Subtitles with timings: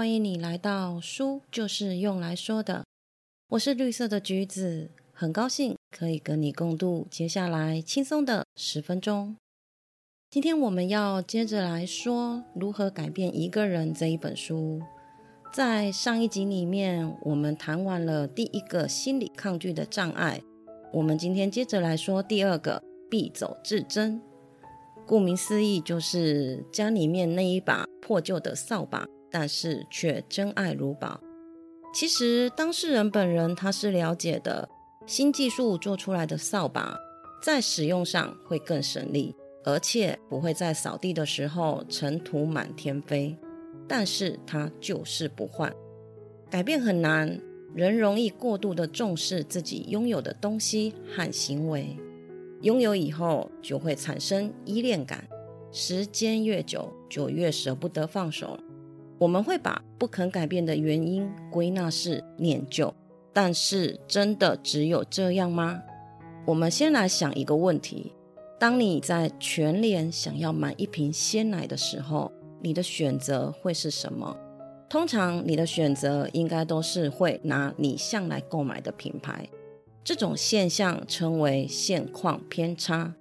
[0.00, 2.86] 欢迎你来到书就是用来说的。
[3.50, 9.36] 我是绿色的橘子，很高兴可以跟你共度接下来轻松的十分钟。
[10.30, 14.80] 今天我们要接着来说如何改变一个人这一本书。
[15.52, 20.40] 在上一集里面，我们谈完了第一个心理抗拒的障碍，
[20.94, 24.18] 我们今天接着来说第二个必走至真。
[25.06, 31.20] 顾名思义，就是家里面那一把破旧的扫把，但是却真爱如宝。
[31.92, 34.68] 其实当事人本人他是了解的，
[35.06, 36.96] 新技术做出来的扫把
[37.42, 43.36] 在使用上会更省力，而且不会在扫地的时候尘土满天飞。
[43.88, 45.74] 但是他就是不换，
[46.48, 47.40] 改变很难，
[47.74, 51.96] 人容易过度的重视自己拥有的东西和行为。
[52.62, 55.26] 拥有以后就会产生依恋感，
[55.72, 58.56] 时间越久就越舍不得放手。
[59.20, 62.94] 我们会把不肯改变的原因归纳是念旧，
[63.34, 65.82] 但是真的只有这样吗？
[66.46, 68.14] 我们先来想一个问题：
[68.58, 72.32] 当你在全联想要买一瓶鲜奶的时候，
[72.62, 74.34] 你的选择会是什么？
[74.88, 79.46] 通常你的选择应该都是会拿你向来购买的品牌。
[80.02, 83.14] 这种现象称为现况偏差。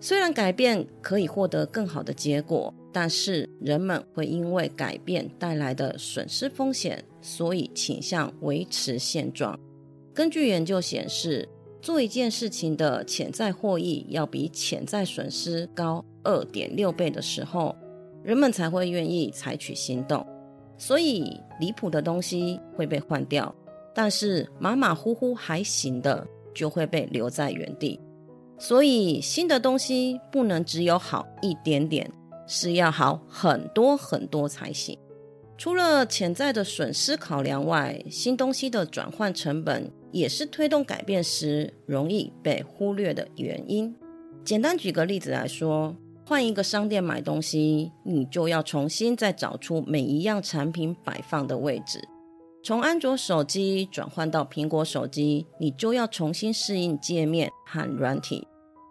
[0.00, 9.54] 虽然改变可以获得更好的结果，但是人们会因为改变带来的损失风险，所以倾向维持现状。
[10.14, 11.46] 根据研究显示，
[11.82, 17.76] 做一件事情的潜在获益要比潜在损失高二点六倍的时候，
[18.24, 20.26] 人们才会愿意采取行动。
[20.78, 23.54] 所以，离谱的东西会被换掉。
[23.94, 28.00] 但是马马虎虎还行的就会被留在原地，
[28.56, 32.10] 所以新的东西不能只有好一点点，
[32.46, 34.98] 是要好很多很多才行。
[35.58, 43.94] 除了潜在的损失考量外，新东西的转换成本也是推动改变时容易被忽略的原因。
[44.44, 52.06] 简单举个例子来说，换一个商店买东西，你就要重新再找出每一样产品摆放的位置。
[52.62, 58.46] 从安卓手机转换到苹果手机，你就要重新适应界面和软体，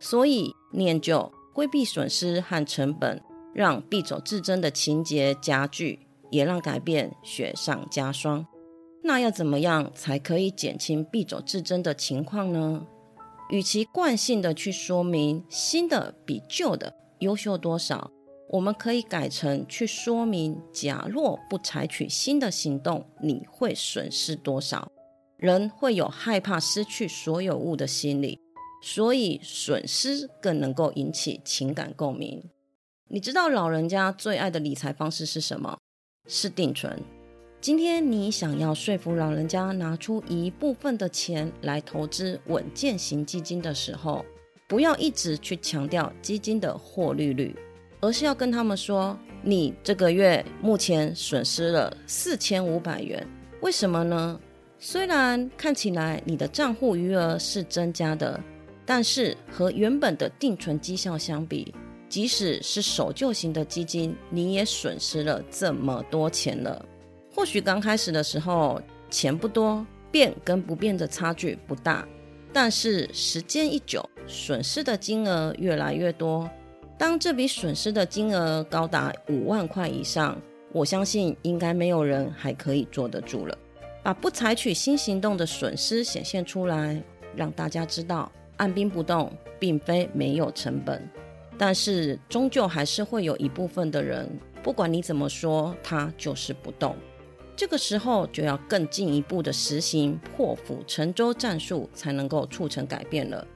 [0.00, 3.20] 所以念旧、规避损失和成本，
[3.56, 5.98] 让必走至真的情节加剧，
[6.30, 8.46] 也让改变雪上加霜。
[9.02, 12.86] 那要怎么样才可以减轻必走至真的情况呢？
[13.48, 18.10] 与其惯性的去说明新的比旧的优秀多少。
[18.50, 24.92] 我们可以改成去说明：假若不采取新的行动，你会损失多少？
[25.38, 28.38] 人会有害怕失去所有物的心理，
[28.82, 32.44] 所以损失更能够引起情感共鸣。
[33.08, 35.78] 你知道老人家最爱的理财方式是什么？
[36.26, 37.00] 是定存。
[37.60, 44.24] 今天你想要说服老人家拿出一部分的钱来投资稳健型基金的时候，
[44.66, 47.54] 不要一直去强调基金的获利率。
[48.00, 53.24] 而是要跟他们说，你这个月目前损失了四千五百元，
[53.60, 54.40] 为什么呢？
[54.80, 58.38] 虽然看起来你的账户余额是增加的，
[58.84, 61.72] 但是和原本的定存绩效相比，
[62.08, 66.84] 即使是守旧型的基金，你也损失了这么多钱了。
[67.34, 68.80] 或许刚开始的时候
[69.10, 72.06] 钱不多，变跟不变的差距不大，
[72.52, 76.48] 但是时间一久，损失的金额越来越多。
[76.98, 80.40] 当这笔损失的金额高达五万块以上，
[80.72, 83.58] 我相信应该没有人还可以坐得住了。
[84.02, 87.02] 把不采取新行动的损失显现出来，
[87.34, 91.06] 让大家知道按兵不动并非没有成本，
[91.58, 94.28] 但是终究还是会有一部分的人，
[94.62, 96.94] 不管你怎么说，他就是不动。
[97.56, 103.46] 这个时候就要更进一步的实行破釜沉舟战术，才能够促成改变了。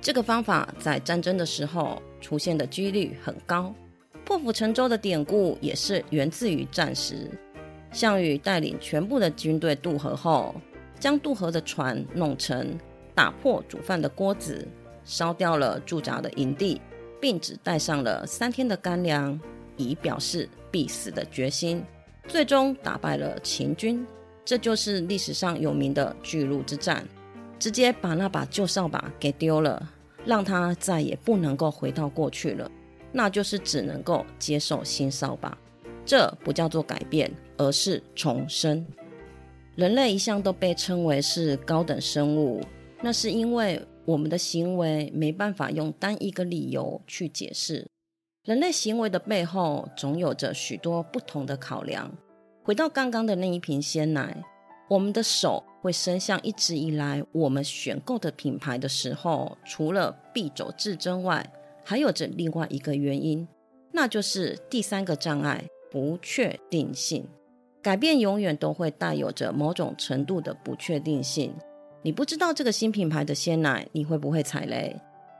[0.00, 3.74] 这个方法在战争的时候出现的几率很高。
[4.26, 7.30] 破釜沉舟的典故也是源自于战时，
[7.92, 10.54] 项羽带领全部的军队渡河后，
[11.00, 12.76] 将渡河的船弄沉，
[13.14, 14.68] 打破煮饭的锅子，
[15.04, 16.80] 烧掉了驻扎的营地，
[17.20, 19.38] 并只带上了三天的干粮，
[19.76, 21.82] 以表示必死的决心。
[22.28, 24.06] 最终打败了秦军，
[24.44, 27.06] 这就是历史上有名的巨鹿之战，
[27.58, 29.90] 直接把那把旧扫把给丢了。
[30.24, 32.68] 让他再也不能够回到过去了，
[33.12, 35.56] 那就是只能够接受新扫把。
[36.04, 38.84] 这不叫做改变，而是重生。
[39.76, 42.60] 人类一向都被称为是高等生物，
[43.00, 47.86] 那是因为我们的行为没办法用单一个理由去解释。
[48.44, 52.16] 人类行为的背后总有着许多不同的考量。
[52.62, 54.42] 回到刚刚的那一瓶鲜奶，
[54.88, 61.52] 我们的手会伸向一直以来我们选购的品牌的时候，除了必走至真外，
[61.84, 63.46] 还有着另外一个原因，
[63.92, 67.26] 那就是第三个障碍——不确定性。
[67.82, 71.54] 改变永远都会带有着某种程度的不确定性。
[72.06, 74.94] 你不知道这个新品牌的鲜奶你会不会踩雷？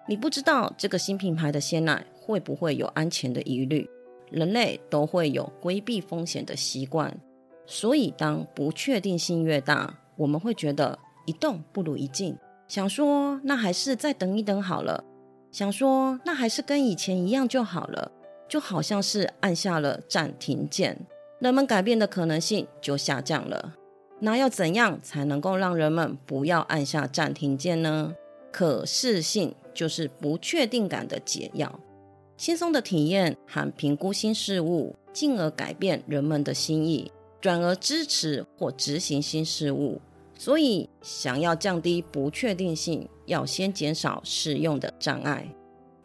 [0.08, 3.88] 你不知道这个新品牌的鲜奶会不会有安全的疑虑？
[4.32, 7.16] 人类都会有规避风险的习惯，
[7.66, 12.36] 所以当不确定性越大，我们会觉得一动不如一静，
[12.66, 15.04] 想说那还是再等一等好了，
[15.52, 18.10] 想说那还是跟以前一样就好了，
[18.48, 20.98] 就好像是按下了暂停键。
[21.38, 23.72] 人们改变的可能性就下降了。
[24.18, 28.14] 那要怎样才能够让人们不要按下暂停键呢？
[28.50, 31.78] 可视性就是不确定感的解药。
[32.38, 40.00] 轻松的体验和评估新事物，进而改变人们的心意，转而支持或执行新事物。
[40.38, 45.46] 所以，想要降低不确定性，要先减少适用的障碍。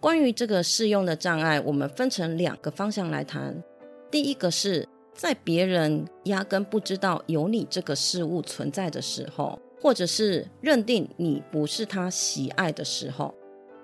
[0.02, 3.64] 关于这个适用的障碍，我们分成两个方向来谈。
[4.10, 4.88] 第一个是。
[5.14, 13.34] 在别人压根不知道有你这个事物存在的时候，或者是认定你不是他喜爱的时候，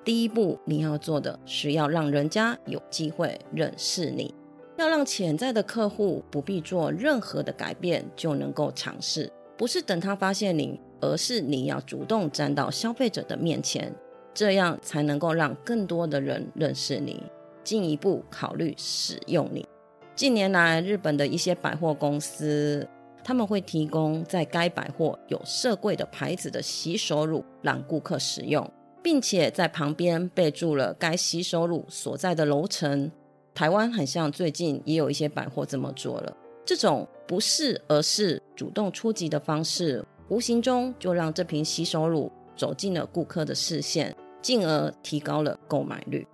[0.04, 4.34] 第一步你要做的是要让人家有机会认识你，
[4.78, 13.94] 要让潜在的客户不必做任何的改变就能够尝试，不是等他发现你，而是你要主动站到消费者的面前，
[14.34, 17.22] 这样才能够让更多的人认识你，
[17.64, 19.66] 进一步考虑使用你。
[20.18, 22.90] 近年来，日本的一些百货公司，
[23.24, 28.68] 他们会提供在该百货有设柜的牌子的洗手乳让顾客使用，
[29.04, 33.12] 并且在旁边备注了该洗手乳所在的楼层。
[33.54, 36.36] 台湾很像最近也有一些百货这么做了。
[36.66, 46.26] 这种不是而是主动出击的方式，无形中就让这瓶洗手乳走进了顾客的视线，进而提高了购买率。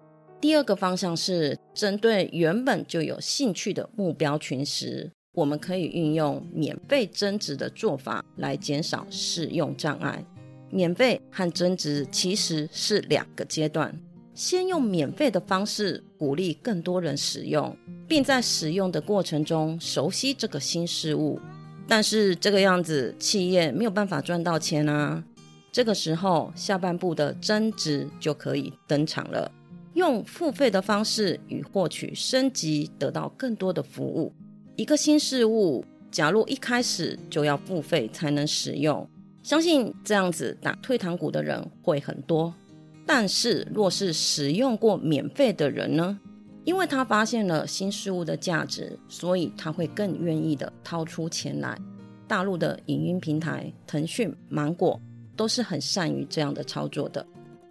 [0.43, 10.21] 第二个方向是针对原本就有兴趣的目标群时，我们可以运用免费增值的做法来减少试用障碍。
[10.69, 13.97] 免费和增值其实是两个阶段，
[14.33, 17.73] 先用免费的方式鼓励更多人使用，
[18.05, 21.39] 并在使用的过程中熟悉这个新事物。
[21.87, 25.23] 但是这个样子企业没有办法赚到钱啊！
[25.71, 29.49] 这个时候下半部的增值就可以登场了。
[29.93, 34.33] 用付费的方式与获取升级，得到更多的服务。
[34.75, 39.07] 一个新事物，假如一开始就要付费才能使用，
[39.43, 42.53] 相信这样子打退堂鼓的人会很多。
[43.05, 46.19] 但是，若是使用过免费的人呢？
[46.63, 51.77] 因为他发现了新事物的价值，所以他会更愿意的掏出钱来。
[52.25, 54.97] 大陆的影音平台腾讯、芒果
[55.35, 57.23] 都是很善于这样的操作的。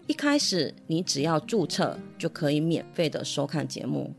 [0.06, 4.12] 一开始你只要注册就可以免费的收看节目，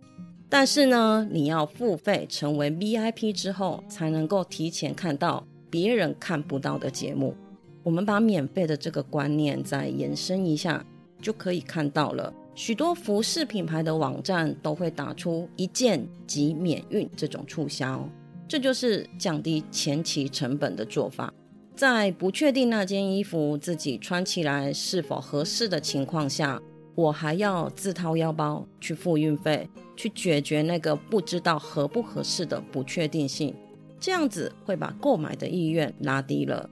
[0.50, 7.36] 但是呢，你要付费成为 VIP 之后，才能够提前看到别人看不到的节目。
[7.84, 10.84] 我们把免费的这个观念再延伸一下，
[11.22, 18.08] 就可以看到了许多服饰品牌的网站都会打出一件即免运这种促销，
[18.48, 21.34] 这就是降低前期成本的做法。
[21.76, 26.62] 在不确定那件衣服自己穿起来是否合适的情况下，
[26.96, 33.56] 我还要自掏腰包去付运费，去解决那个不知道合不合适的不确定性，
[34.00, 36.70] 这样子会把购买的意愿拉低了。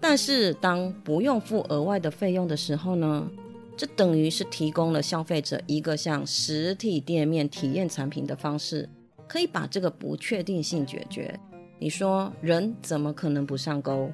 [0.00, 3.28] 但是当不用付额外的费用的时候呢？
[3.76, 8.88] 这等于是提供了消费者一个像实体店面体验产品的方式，
[9.26, 11.36] 可以把这个不确定性解决。
[11.80, 14.08] 你说人怎么可能不上钩？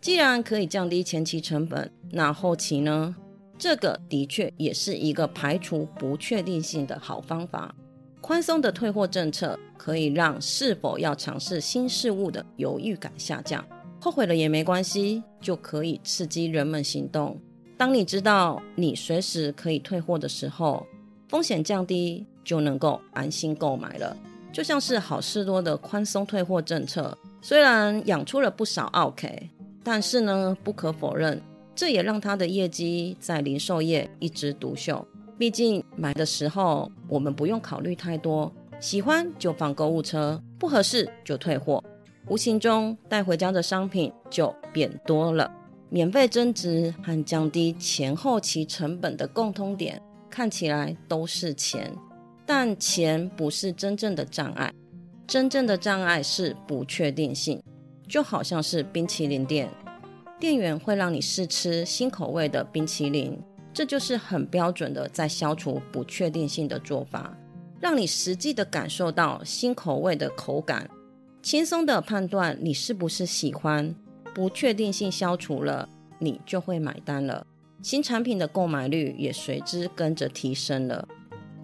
[0.00, 3.14] 既然可以降低前期成本，那后期呢？
[3.58, 7.74] 这个的确也是一个排除不确定性的好方法。
[8.20, 13.64] 宽松的退货政策可以让是否要尝试新事物的犹豫感下降，
[14.00, 17.36] 后悔了也没关系，就可以刺激人们行动。
[17.76, 20.86] 当你知道你随时可以退货的时候，
[21.28, 24.16] 风险降低，就能够安心购买了。
[24.52, 29.50] 就像是好事多的宽松退货政策，虽然养出了不少 OK。
[29.90, 31.40] 但是呢，不可否认，
[31.74, 35.02] 这也让他的业绩在零售业一枝独秀。
[35.38, 41.82] 毕竟买的时候，我们不用考虑太多，喜欢就放购物车，不合适就退货，
[42.26, 45.50] 无形中带回家的商品就变多了。
[45.88, 51.90] 免费增值和降低前后期成本的共通点，看起来都是钱，
[52.44, 54.70] 但钱不是真正的障碍。
[55.26, 57.62] 真正的障碍是不确定性，
[58.08, 59.68] 就好像是冰淇淋店，
[60.40, 63.38] 店员会让你试吃新口味的冰淇淋，
[63.72, 67.36] 这就是很标准的在消除不确定性的做法，
[67.78, 70.88] 让你实际的感受到新口味的口感，
[71.42, 73.94] 轻松的判断你是不是喜欢。
[74.34, 75.88] 不确定性消除了，
[76.18, 77.44] 你就会买单了，
[77.82, 81.06] 新产品的购买率也随之跟着提升了。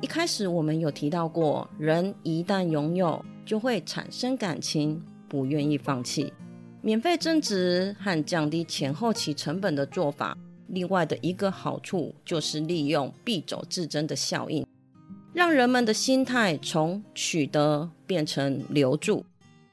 [0.01, 3.25] 一开始我们有提到过，人一旦拥有。
[3.47, 6.33] 就会产生感情，不愿意放弃。
[6.81, 10.39] 免费增值和降低前后期成本的做法，
[10.69, 14.65] 另外的一个好处就是利用必走自珍的效应，
[15.33, 19.25] 让人们的心态从取得变成留住。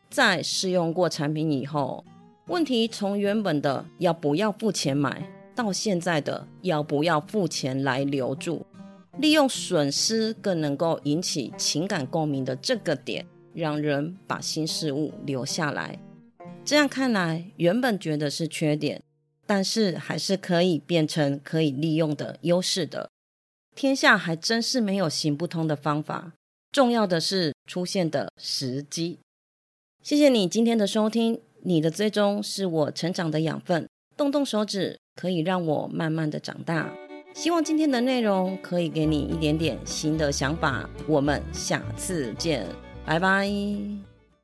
[0.09, 2.03] 在试用过产品以后，
[2.47, 8.65] 问题从原本的要不要付钱买，到现在的要不要付钱来留住，
[9.19, 13.27] 利用损失更能够引起情感共鸣的这个点。
[13.53, 15.99] 让人把新事物留下来，
[16.63, 19.01] 这样看来，原本觉得是缺点，
[19.45, 23.09] 但是还是可以变成可以利用的优势的。
[23.75, 26.33] 天下还真是没有行不通的方法，
[26.71, 29.19] 重要的是出现的时机。
[30.03, 36.93] 谢谢你今天的收听，你的追踪是我成长的养分，动动手指可以让我慢慢的长大。
[37.33, 40.89] 希望今天的内容可以给你一点点新的想法。
[41.07, 42.90] 我们下次见。
[43.05, 44.10] 拜拜。